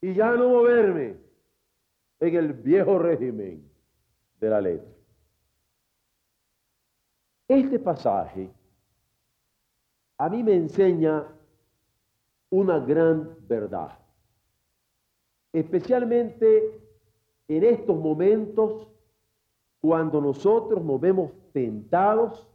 y 0.02 0.14
ya 0.14 0.30
no 0.32 0.50
moverme 0.50 1.25
en 2.20 2.34
el 2.34 2.52
viejo 2.52 2.98
régimen 2.98 3.68
de 4.40 4.50
la 4.50 4.60
letra. 4.60 4.90
Este 7.48 7.78
pasaje 7.78 8.50
a 10.18 10.28
mí 10.28 10.42
me 10.42 10.54
enseña 10.54 11.24
una 12.50 12.78
gran 12.78 13.36
verdad, 13.46 13.98
especialmente 15.52 16.80
en 17.48 17.64
estos 17.64 17.96
momentos 17.98 18.88
cuando 19.80 20.20
nosotros 20.20 20.82
nos 20.82 21.00
vemos 21.00 21.32
tentados 21.52 22.48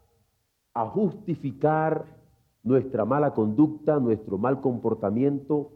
a 0.73 0.85
justificar 0.87 2.05
nuestra 2.63 3.05
mala 3.05 3.33
conducta, 3.33 3.99
nuestro 3.99 4.37
mal 4.37 4.59
comportamiento, 4.61 5.71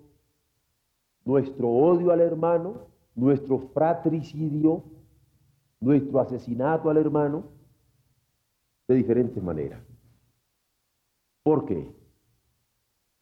nuestro 1.24 1.70
odio 1.70 2.12
al 2.12 2.22
hermano, 2.22 2.88
nuestro 3.16 3.60
fratricidio, 3.74 4.84
nuestro 5.80 6.20
asesinato 6.20 6.90
al 6.90 6.98
hermano, 6.98 7.46
de 8.88 8.96
diferentes 8.96 9.42
maneras. 9.42 9.82
¿Por 11.44 11.66
qué? 11.66 11.92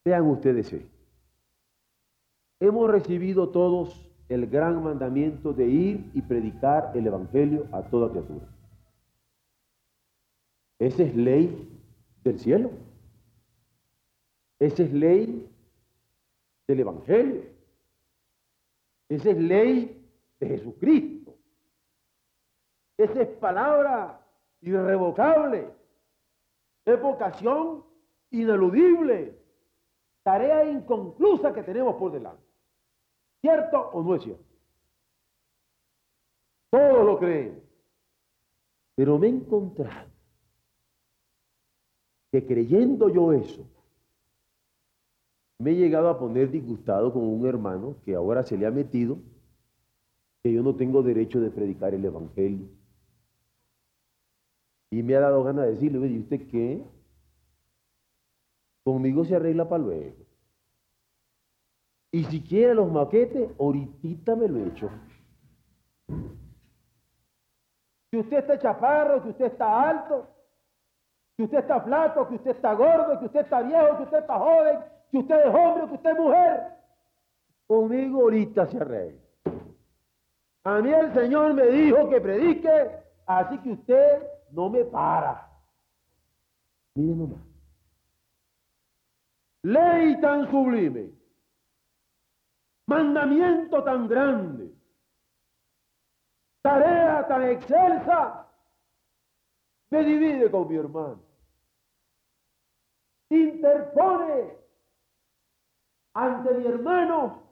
Vean 0.04 0.26
ustedes. 0.28 0.76
Hemos 2.60 2.90
recibido 2.90 3.50
todos 3.50 4.10
el 4.30 4.48
gran 4.48 4.84
mandamiento 4.84 5.54
de 5.54 5.68
ir 5.68 6.12
y 6.14 6.22
predicar 6.22 6.92
el 6.96 7.08
Evangelio 7.08 7.68
a 7.72 7.82
toda 7.84 8.10
criatura. 8.10 8.48
Esa 10.80 11.04
es 11.04 11.16
ley 11.16 11.70
del 12.24 12.40
cielo. 12.40 12.72
Esa 14.60 14.84
es 14.84 14.94
ley 14.94 15.50
del 16.68 16.80
Evangelio. 16.80 17.42
Esa 19.14 19.30
es 19.30 19.38
ley 19.38 20.10
de 20.40 20.48
Jesucristo. 20.48 21.36
Esa 22.98 23.22
es 23.22 23.28
palabra 23.38 24.26
irrevocable, 24.62 25.70
es 26.84 27.02
vocación 27.02 27.84
ineludible, 28.32 29.38
tarea 30.24 30.66
inconclusa 30.66 31.54
que 31.54 31.62
tenemos 31.62 31.96
por 31.96 32.12
delante. 32.12 32.44
¿Cierto 33.42 33.92
o 33.92 34.02
no 34.02 34.16
es 34.16 34.24
cierto? 34.24 34.44
Todos 36.72 37.06
lo 37.06 37.20
creen. 37.20 37.64
Pero 38.96 39.20
me 39.20 39.28
he 39.28 39.30
encontrado 39.30 40.10
que 42.32 42.44
creyendo 42.48 43.10
yo 43.10 43.32
eso, 43.32 43.64
me 45.64 45.72
he 45.72 45.76
llegado 45.76 46.10
a 46.10 46.20
poner 46.20 46.52
disgustado 46.52 47.14
con 47.14 47.24
un 47.24 47.48
hermano 47.48 47.96
que 48.04 48.16
ahora 48.16 48.44
se 48.44 48.58
le 48.58 48.66
ha 48.66 48.72
metido 48.72 49.18
que 50.44 50.52
yo 50.52 50.62
no 50.62 50.76
tengo 50.76 51.02
derecho 51.02 51.40
de 51.40 51.50
predicar 51.50 51.94
el 51.94 52.04
Evangelio 52.04 52.68
y 54.92 55.02
me 55.02 55.16
ha 55.16 55.22
dado 55.22 55.42
ganas 55.42 55.66
de 55.66 55.72
decirle, 55.72 56.06
¿y 56.06 56.20
usted 56.20 56.48
qué? 56.50 56.84
Conmigo 58.84 59.24
se 59.24 59.38
arregla 59.38 59.68
para 59.68 59.84
luego. 59.84 60.18
Y 62.12 62.26
si 62.26 62.42
quiere 62.42 62.76
los 62.76 62.92
maquetes, 62.92 63.50
ahorita 63.58 64.36
me 64.36 64.50
lo 64.50 64.66
echo. 64.68 64.90
Si 68.12 68.18
usted 68.20 68.38
está 68.38 68.60
chaparro, 68.60 69.24
que 69.24 69.30
usted 69.30 69.46
está 69.46 69.90
alto, 69.90 70.28
que 71.38 71.44
usted 71.44 71.60
está 71.60 71.82
flaco, 71.82 72.28
que 72.28 72.36
usted 72.36 72.52
está 72.52 72.74
gordo, 72.74 73.18
que 73.18 73.26
usted 73.26 73.40
está 73.40 73.62
viejo, 73.62 73.98
que 73.98 74.04
usted 74.04 74.20
está 74.20 74.38
joven, 74.38 74.93
que 75.14 75.20
usted 75.20 75.46
es 75.46 75.54
hombre, 75.54 75.88
que 75.90 75.94
usted 75.94 76.10
es 76.10 76.18
mujer, 76.18 76.64
conmigo 77.68 78.22
ahorita 78.22 78.66
se 78.66 78.78
arregla. 78.78 79.22
A 80.64 80.80
mí 80.80 80.92
el 80.92 81.14
Señor 81.14 81.54
me 81.54 81.68
dijo 81.68 82.10
que 82.10 82.20
predique, 82.20 82.92
así 83.28 83.60
que 83.60 83.74
usted 83.74 84.28
no 84.50 84.72
me 84.72 84.84
para. 84.86 85.48
Miren 86.96 87.20
nomás. 87.20 87.40
Ley 89.62 90.20
tan 90.20 90.50
sublime, 90.50 91.12
mandamiento 92.88 93.84
tan 93.84 94.08
grande, 94.08 94.74
tarea 96.64 97.28
tan 97.28 97.44
excelsa, 97.50 98.48
me 99.92 100.04
divide 100.04 100.50
con 100.50 100.68
mi 100.68 100.76
hermano. 100.76 101.22
Interpone 103.30 104.63
ante 106.14 106.54
mi 106.54 106.66
hermano 106.66 107.44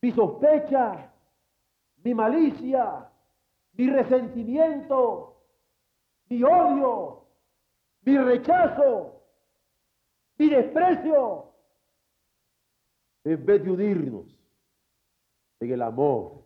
mi 0.00 0.12
sospecha, 0.12 1.12
mi 2.04 2.14
malicia, 2.14 3.10
mi 3.72 3.90
resentimiento, 3.90 5.42
mi 6.28 6.42
odio, 6.42 7.26
mi 8.02 8.16
rechazo, 8.16 9.22
mi 10.36 10.48
desprecio, 10.48 11.52
en 13.24 13.44
vez 13.44 13.64
de 13.64 13.70
unirnos 13.70 14.38
en 15.60 15.72
el 15.72 15.82
amor, 15.82 16.44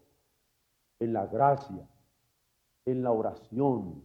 en 0.98 1.12
la 1.12 1.26
gracia, 1.26 1.86
en 2.86 3.02
la 3.02 3.12
oración, 3.12 4.02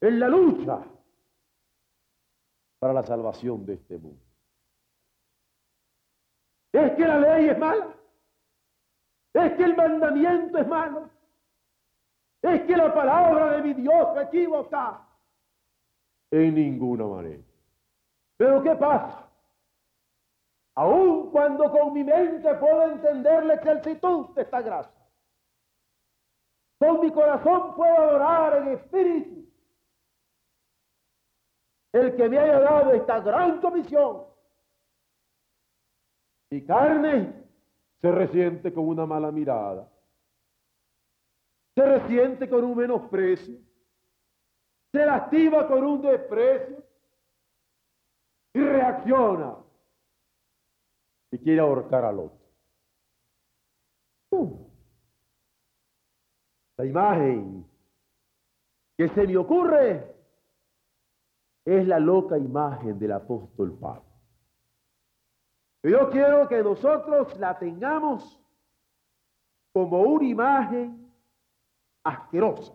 en 0.00 0.20
la 0.20 0.28
lucha 0.28 0.84
para 2.78 2.92
la 2.92 3.02
salvación 3.02 3.66
de 3.66 3.74
este 3.74 3.98
mundo. 3.98 4.25
Es 6.76 6.92
que 6.92 7.06
la 7.06 7.18
ley 7.18 7.48
es 7.48 7.58
mala. 7.58 7.88
Es 9.32 9.52
que 9.54 9.64
el 9.64 9.74
mandamiento 9.74 10.58
es 10.58 10.68
malo. 10.68 11.08
Es 12.42 12.62
que 12.64 12.76
la 12.76 12.92
palabra 12.92 13.52
de 13.52 13.62
mi 13.62 13.72
Dios 13.72 14.08
se 14.14 14.22
equivoca. 14.24 15.00
En 16.30 16.54
ninguna 16.54 17.06
manera. 17.06 17.42
Pero 18.36 18.62
¿qué 18.62 18.74
pasa? 18.74 19.26
Aun 20.74 21.30
cuando 21.30 21.70
con 21.70 21.94
mi 21.94 22.04
mente 22.04 22.54
puedo 22.56 22.82
entender 22.90 23.46
la 23.46 23.54
excelsitud 23.54 24.34
de 24.34 24.42
esta 24.42 24.60
gracia. 24.60 25.06
Con 26.78 27.00
mi 27.00 27.10
corazón 27.10 27.74
puedo 27.74 27.96
adorar 27.96 28.58
en 28.58 28.68
espíritu. 28.68 29.50
El 31.92 32.14
que 32.16 32.28
me 32.28 32.38
haya 32.38 32.60
dado 32.60 32.92
esta 32.92 33.20
gran 33.20 33.62
comisión. 33.62 34.35
Mi 36.50 36.64
carne 36.64 37.44
se 38.00 38.10
resiente 38.10 38.72
con 38.72 38.86
una 38.88 39.06
mala 39.06 39.30
mirada. 39.32 39.90
Se 41.74 41.84
resiente 41.84 42.48
con 42.48 42.64
un 42.64 42.76
menosprecio. 42.76 43.58
Se 44.92 45.04
lastima 45.04 45.66
con 45.66 45.84
un 45.84 46.02
desprecio. 46.02 46.82
Y 48.54 48.60
reacciona 48.60 49.56
y 51.30 51.38
quiere 51.38 51.60
ahorcar 51.60 52.04
al 52.04 52.20
otro. 52.20 52.46
La 56.78 56.84
imagen 56.84 57.66
que 58.96 59.08
se 59.10 59.26
me 59.26 59.36
ocurre 59.36 60.14
es 61.64 61.86
la 61.86 61.98
loca 61.98 62.38
imagen 62.38 62.98
del 62.98 63.12
apóstol 63.12 63.78
Pablo. 63.78 64.05
Yo 65.86 66.10
quiero 66.10 66.48
que 66.48 66.62
nosotros 66.62 67.38
la 67.38 67.56
tengamos 67.58 68.42
como 69.72 70.02
una 70.02 70.26
imagen 70.26 71.12
asquerosa, 72.02 72.72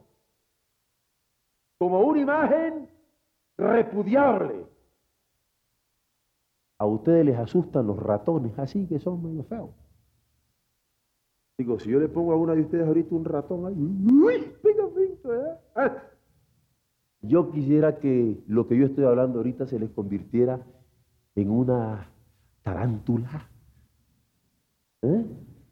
como 1.77 1.99
una 2.01 2.21
imagen 2.21 2.89
repudiable, 3.57 4.65
a 6.77 6.85
ustedes 6.85 7.25
les 7.25 7.37
asustan 7.37 7.85
los 7.85 7.99
ratones 7.99 8.57
así 8.57 8.87
que 8.87 8.99
son 8.99 9.21
medio 9.21 9.43
feos. 9.43 9.69
Digo, 11.59 11.79
si 11.79 11.91
yo 11.91 11.99
le 11.99 12.07
pongo 12.07 12.31
a 12.31 12.37
una 12.37 12.55
de 12.55 12.61
ustedes 12.61 12.87
ahorita 12.87 13.13
un 13.13 13.25
ratón 13.25 13.65
ahí, 13.67 13.75
uy, 13.75 14.55
¿eh? 14.63 15.57
Ah. 15.75 16.03
Yo 17.21 17.51
quisiera 17.51 17.99
que 17.99 18.41
lo 18.47 18.67
que 18.67 18.77
yo 18.77 18.85
estoy 18.87 19.05
hablando 19.05 19.39
ahorita 19.39 19.67
se 19.67 19.77
les 19.77 19.91
convirtiera 19.91 20.65
en 21.35 21.51
una 21.51 22.09
tarántula, 22.63 23.49
¿eh? 25.01 25.25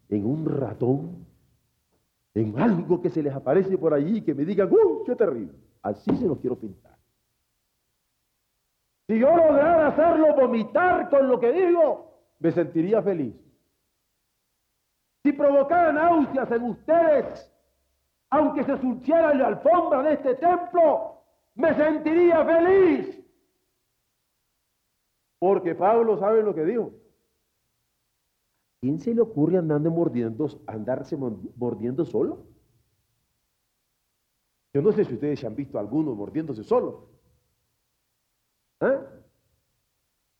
en 0.08 0.26
un 0.26 0.46
ratón, 0.46 1.26
en 2.34 2.58
algo 2.58 3.00
que 3.00 3.10
se 3.10 3.22
les 3.22 3.34
aparece 3.34 3.76
por 3.78 3.94
allí 3.94 4.18
y 4.18 4.22
que 4.22 4.34
me 4.34 4.44
digan, 4.44 4.70
uy, 4.70 5.04
qué 5.06 5.16
terrible. 5.16 5.54
Así 5.82 6.14
se 6.16 6.26
los 6.26 6.38
quiero 6.38 6.58
pintar. 6.58 6.96
Si 9.06 9.18
yo 9.18 9.34
lograra 9.36 9.88
hacerlo 9.88 10.34
vomitar 10.36 11.08
con 11.10 11.28
lo 11.28 11.40
que 11.40 11.52
digo, 11.52 12.14
me 12.38 12.52
sentiría 12.52 13.02
feliz. 13.02 13.34
Si 15.22 15.32
provocara 15.32 15.92
náuseas 15.92 16.50
en 16.52 16.62
ustedes, 16.62 17.52
aunque 18.30 18.64
se 18.64 18.78
surciera 18.78 19.34
la 19.34 19.48
alfombra 19.48 20.02
de 20.02 20.14
este 20.14 20.36
templo, 20.36 21.16
me 21.56 21.74
sentiría 21.74 22.44
feliz. 22.44 23.19
Porque 25.40 25.74
Pablo 25.74 26.18
sabe 26.18 26.42
lo 26.42 26.54
que 26.54 26.64
dijo. 26.64 26.92
¿Quién 28.80 28.98
se 28.98 29.14
le 29.14 29.22
ocurre 29.22 29.58
andando 29.58 29.90
mordiendo, 29.90 30.46
andarse 30.66 31.16
mordiendo 31.16 32.04
solo? 32.04 32.46
Yo 34.72 34.82
no 34.82 34.92
sé 34.92 35.04
si 35.04 35.14
ustedes 35.14 35.42
han 35.44 35.56
visto 35.56 35.78
alguno 35.78 36.14
mordiéndose 36.14 36.62
solo. 36.62 37.08
¿Eh? 38.80 38.98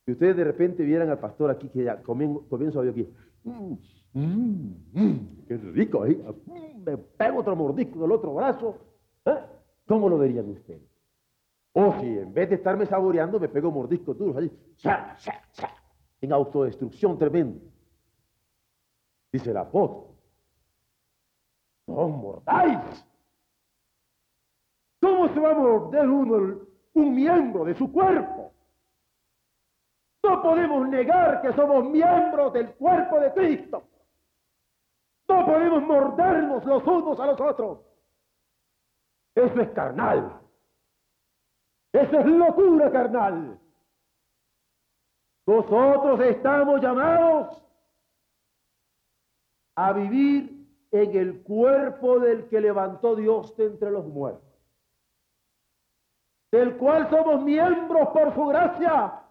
Si 0.04 0.12
ustedes 0.12 0.36
de 0.36 0.44
repente 0.44 0.84
vieran 0.84 1.08
al 1.08 1.18
pastor 1.18 1.50
aquí 1.50 1.68
que 1.70 1.84
ya 1.84 2.02
comienzo 2.02 2.80
a 2.80 2.82
ver 2.82 2.90
aquí, 2.90 3.08
mm, 3.44 3.74
mm, 4.12 4.74
mm, 4.92 5.46
qué 5.48 5.56
rico, 5.56 6.02
ahí, 6.02 6.22
me 6.84 6.96
pego 6.96 7.40
otro 7.40 7.56
mordisco 7.56 8.00
del 8.00 8.12
otro 8.12 8.34
brazo, 8.34 8.76
¿eh? 9.24 9.44
¿cómo 9.86 10.08
lo 10.08 10.18
verían 10.18 10.48
ustedes? 10.48 10.90
O 11.72 11.92
si 12.00 12.06
en 12.06 12.32
vez 12.34 12.48
de 12.48 12.56
estarme 12.56 12.86
saboreando 12.86 13.38
me 13.38 13.48
pego 13.48 13.70
mordiscos 13.70 14.18
duros 14.18 14.36
allí, 14.36 14.50
en 16.20 16.32
autodestrucción 16.32 17.18
tremenda. 17.18 17.60
Dice 19.32 19.50
el 19.50 19.56
apóstol, 19.56 20.16
no 21.86 22.08
mordáis. 22.08 23.06
¿Cómo 25.00 25.28
se 25.28 25.40
va 25.40 25.52
a 25.52 25.54
morder 25.54 26.08
uno 26.08 26.70
un 26.94 27.14
miembro 27.14 27.64
de 27.64 27.74
su 27.74 27.90
cuerpo. 27.92 28.52
No 30.22 30.42
podemos 30.42 30.88
negar 30.88 31.40
que 31.42 31.52
somos 31.52 31.84
miembros 31.84 32.52
del 32.52 32.74
cuerpo 32.74 33.20
de 33.20 33.32
Cristo. 33.32 33.82
No 35.28 35.46
podemos 35.46 35.82
mordernos 35.82 36.64
los 36.64 36.84
unos 36.84 37.18
a 37.20 37.26
los 37.26 37.40
otros. 37.40 37.78
Eso 39.34 39.60
es 39.60 39.70
carnal. 39.70 40.40
Eso 41.92 42.20
es 42.20 42.26
locura 42.26 42.90
carnal. 42.90 43.58
Nosotros 45.46 46.20
estamos 46.20 46.80
llamados 46.80 47.62
a 49.76 49.92
vivir 49.92 50.66
en 50.92 51.16
el 51.16 51.42
cuerpo 51.42 52.20
del 52.20 52.48
que 52.48 52.60
levantó 52.60 53.16
Dios 53.16 53.56
de 53.56 53.66
entre 53.66 53.90
los 53.90 54.06
muertos 54.06 54.50
del 56.50 56.76
cual 56.76 57.08
somos 57.10 57.42
miembros 57.44 58.08
por 58.08 58.34
su 58.34 58.46
gracia, 58.46 59.22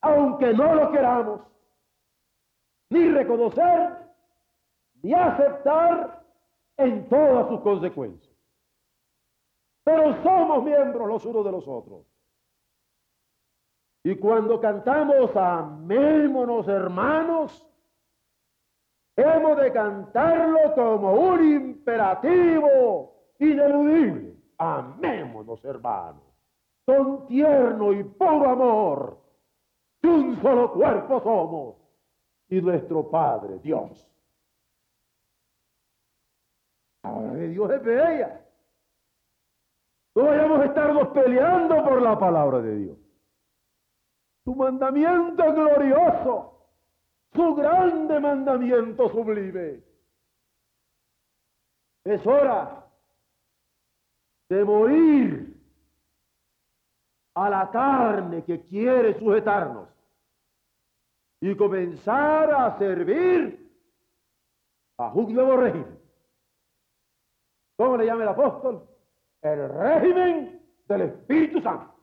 aunque 0.00 0.52
no 0.52 0.74
lo 0.74 0.90
queramos, 0.90 1.40
ni 2.90 3.08
reconocer, 3.08 3.96
ni 5.02 5.14
aceptar 5.14 6.24
en 6.76 7.08
todas 7.08 7.48
sus 7.48 7.60
consecuencias. 7.60 8.33
Pero 9.84 10.22
somos 10.22 10.64
miembros 10.64 11.06
los 11.06 11.24
unos 11.26 11.44
de 11.44 11.52
los 11.52 11.68
otros. 11.68 12.06
Y 14.02 14.16
cuando 14.16 14.60
cantamos 14.60 15.34
amémonos 15.36 16.66
hermanos, 16.68 17.66
hemos 19.16 19.58
de 19.58 19.72
cantarlo 19.72 20.74
como 20.74 21.12
un 21.12 21.52
imperativo 21.52 23.14
ineludible. 23.38 24.34
Amémonos 24.58 25.64
hermanos 25.64 26.34
con 26.84 27.26
tierno 27.26 27.92
y 27.92 28.04
puro 28.04 28.50
amor, 28.50 29.18
de 30.02 30.08
un 30.08 30.40
solo 30.42 30.72
cuerpo 30.72 31.20
somos, 31.22 31.76
y 32.48 32.60
nuestro 32.60 33.08
Padre 33.10 33.58
Dios. 33.60 34.06
Ahora 37.02 37.32
de 37.32 37.48
Dios 37.48 37.70
es 37.70 37.82
bella. 37.82 38.43
No 40.14 40.24
vayamos 40.24 40.60
a 40.60 40.64
estarnos 40.66 41.08
peleando 41.08 41.84
por 41.84 42.00
la 42.00 42.18
palabra 42.18 42.60
de 42.60 42.76
Dios. 42.76 42.98
Su 44.44 44.54
mandamiento 44.54 45.52
glorioso, 45.52 46.68
su 47.32 47.54
grande 47.54 48.20
mandamiento 48.20 49.08
sublime. 49.08 49.82
Es 52.04 52.24
hora 52.26 52.86
de 54.48 54.64
morir 54.64 55.56
a 57.34 57.50
la 57.50 57.70
carne 57.70 58.44
que 58.44 58.60
quiere 58.62 59.18
sujetarnos 59.18 59.88
y 61.40 61.56
comenzar 61.56 62.52
a 62.54 62.78
servir 62.78 63.68
a 64.98 65.12
un 65.12 65.34
nuevo 65.34 65.56
régimen. 65.56 65.98
¿Cómo 67.76 67.96
le 67.96 68.06
llama 68.06 68.22
el 68.22 68.28
apóstol? 68.28 68.93
El 69.44 69.68
régimen 69.68 70.62
del 70.88 71.02
Espíritu 71.02 71.60
Santo. 71.60 71.94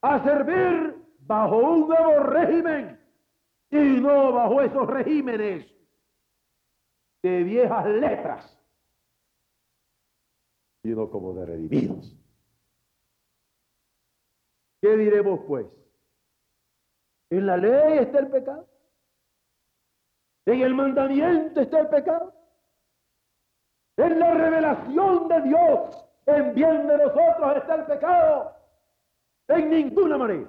A 0.00 0.24
servir 0.24 0.96
bajo 1.18 1.58
un 1.58 1.88
nuevo 1.88 2.20
régimen 2.20 2.98
y 3.70 4.00
no 4.00 4.32
bajo 4.32 4.62
esos 4.62 4.86
regímenes 4.86 5.70
de 7.22 7.42
viejas 7.42 7.86
letras, 7.86 8.58
sino 10.82 11.10
como 11.10 11.34
de 11.34 11.44
redimidos 11.44 12.16
¿Qué 14.80 14.96
diremos 14.96 15.40
pues? 15.46 15.66
¿En 17.28 17.46
la 17.46 17.58
ley 17.58 17.98
está 17.98 18.20
el 18.20 18.28
pecado? 18.28 18.66
¿En 20.46 20.62
el 20.62 20.74
mandamiento 20.74 21.60
está 21.60 21.80
el 21.80 21.88
pecado? 21.88 22.39
¿En 24.00 24.18
la 24.18 24.32
revelación 24.32 25.28
de 25.28 25.42
Dios 25.42 26.06
en 26.24 26.54
bien 26.54 26.86
de 26.86 26.96
nosotros 26.96 27.56
está 27.56 27.74
el 27.74 27.84
pecado? 27.84 28.52
En 29.48 29.68
ninguna 29.68 30.16
manera. 30.16 30.48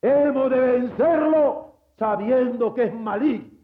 Hemos 0.00 0.50
de 0.50 0.60
vencerlo 0.60 1.74
sabiendo 1.98 2.72
que 2.72 2.84
es 2.84 2.94
maligno 2.94 3.58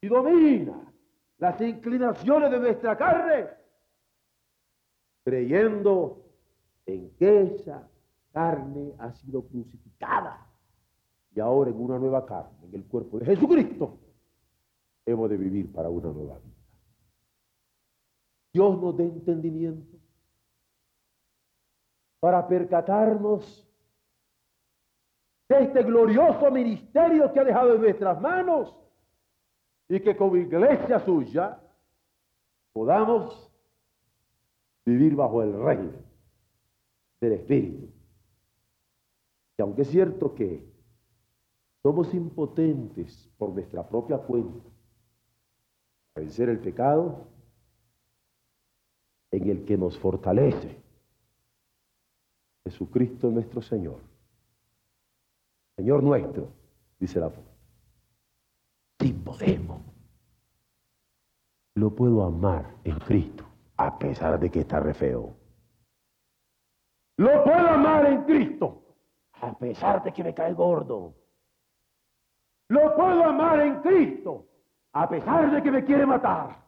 y 0.00 0.08
domina 0.08 0.92
las 1.38 1.60
inclinaciones 1.60 2.50
de 2.52 2.60
nuestra 2.60 2.96
carne, 2.96 3.48
creyendo 5.24 6.24
en 6.86 7.10
que 7.16 7.42
esa 7.42 7.88
carne 8.32 8.94
ha 9.00 9.12
sido 9.14 9.42
crucificada 9.48 10.46
y 11.34 11.40
ahora 11.40 11.70
en 11.70 11.80
una 11.80 11.98
nueva 11.98 12.24
carne, 12.24 12.66
en 12.68 12.74
el 12.74 12.84
cuerpo 12.84 13.18
de 13.18 13.26
Jesucristo, 13.26 13.98
hemos 15.10 15.30
de 15.30 15.36
vivir 15.36 15.72
para 15.72 15.88
una 15.88 16.10
nueva 16.12 16.38
vida. 16.38 16.54
Dios 18.52 18.80
nos 18.80 18.96
dé 18.96 19.04
entendimiento 19.04 19.98
para 22.20 22.46
percatarnos 22.46 23.66
de 25.48 25.62
este 25.62 25.82
glorioso 25.82 26.50
ministerio 26.50 27.32
que 27.32 27.40
ha 27.40 27.44
dejado 27.44 27.74
en 27.74 27.80
nuestras 27.80 28.20
manos 28.20 28.76
y 29.88 30.00
que 30.00 30.16
como 30.16 30.36
iglesia 30.36 31.00
suya 31.00 31.58
podamos 32.72 33.50
vivir 34.84 35.14
bajo 35.16 35.42
el 35.42 35.54
reino 35.54 35.98
del 37.20 37.32
Espíritu. 37.32 37.88
Y 39.56 39.62
aunque 39.62 39.82
es 39.82 39.88
cierto 39.88 40.34
que 40.34 40.70
somos 41.82 42.12
impotentes 42.12 43.30
por 43.38 43.50
nuestra 43.50 43.88
propia 43.88 44.18
cuenta 44.18 44.77
vencer 46.18 46.48
el 46.48 46.58
pecado, 46.58 47.26
en 49.30 49.50
el 49.50 49.64
que 49.64 49.76
nos 49.76 49.98
fortalece 49.98 50.80
Jesucristo 52.64 53.30
nuestro 53.30 53.62
Señor. 53.62 54.00
Señor 55.76 56.02
nuestro, 56.02 56.48
dice 56.98 57.20
la 57.20 57.28
voz 57.28 57.48
si 59.00 59.12
podemos. 59.12 59.80
Lo 61.74 61.94
puedo 61.94 62.24
amar 62.24 62.74
en 62.84 62.98
Cristo, 62.98 63.44
a 63.76 63.98
pesar 63.98 64.40
de 64.40 64.50
que 64.50 64.60
está 64.60 64.80
re 64.80 64.94
feo. 64.94 65.36
Lo 67.16 67.44
puedo 67.44 67.68
amar 67.68 68.06
en 68.06 68.24
Cristo, 68.24 68.82
a 69.34 69.56
pesar 69.56 70.02
de 70.02 70.12
que 70.12 70.24
me 70.24 70.34
cae 70.34 70.52
gordo. 70.52 71.14
Lo 72.68 72.94
puedo 72.96 73.24
amar 73.24 73.60
en 73.60 73.80
Cristo, 73.80 74.46
a 74.98 75.08
pesar 75.08 75.48
de 75.52 75.62
que 75.62 75.70
me 75.70 75.84
quiere 75.84 76.04
matar. 76.04 76.60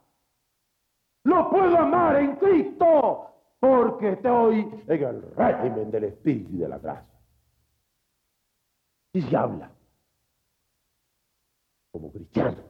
Lo 1.24 1.50
puedo 1.50 1.76
amar 1.76 2.14
en 2.16 2.36
Cristo, 2.36 3.26
porque 3.58 4.12
estoy 4.12 4.60
en 4.86 5.02
el 5.02 5.22
régimen 5.32 5.90
del 5.90 6.04
Espíritu 6.04 6.54
y 6.54 6.58
de 6.58 6.68
la 6.68 6.78
gracia. 6.78 7.20
Y 9.14 9.22
se 9.22 9.36
habla 9.36 9.72
como 11.90 12.12
cristianos 12.12 12.64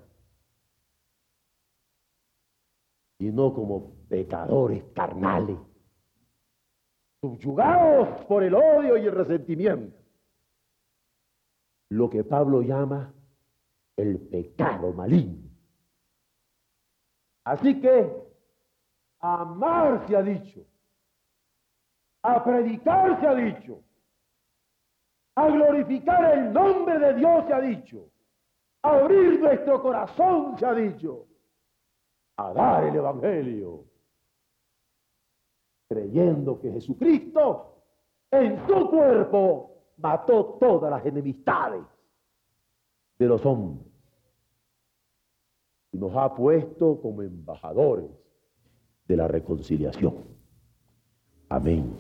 y 3.19 3.27
no 3.27 3.53
como 3.53 3.93
pecadores 4.09 4.83
carnales, 4.95 5.59
subyugados 7.21 8.25
por 8.25 8.43
el 8.43 8.55
odio 8.55 8.97
y 8.97 9.07
el 9.07 9.13
resentimiento. 9.13 9.95
Lo 11.91 12.09
que 12.09 12.25
Pablo 12.25 12.63
llama 12.63 13.13
el 13.97 14.19
pecado 14.21 14.95
maligno. 14.95 15.50
Así 17.51 17.81
que 17.81 18.09
amar 19.19 20.07
se 20.07 20.17
ha 20.17 20.23
dicho, 20.23 20.61
a 22.23 22.45
predicar 22.45 23.19
se 23.19 23.27
ha 23.27 23.35
dicho, 23.35 23.83
a 25.35 25.49
glorificar 25.49 26.39
el 26.39 26.53
nombre 26.53 27.01
de 27.01 27.15
Dios 27.15 27.45
se 27.49 27.53
ha 27.53 27.61
dicho 27.61 28.09
abrir 28.83 29.41
nuestro 29.41 29.83
corazón, 29.83 30.57
se 30.59 30.65
ha 30.65 30.75
dicho, 30.75 31.27
a 32.37 32.53
dar 32.53 32.85
el 32.85 32.95
Evangelio, 32.95 33.85
creyendo 35.89 36.61
que 36.61 36.71
Jesucristo 36.71 37.83
en 38.31 38.65
su 38.69 38.89
cuerpo 38.91 39.73
mató 39.97 40.57
todas 40.61 40.89
las 40.89 41.05
enemistades 41.05 41.83
de 43.19 43.27
los 43.27 43.45
hombres 43.45 43.90
y 45.93 45.99
nos 45.99 46.15
ha 46.17 46.35
puesto 46.35 47.01
como 47.01 47.23
embajadores 47.23 48.11
de 49.07 49.17
la 49.17 49.29
reconciliación. 49.29 50.15
Amén. 51.49 51.97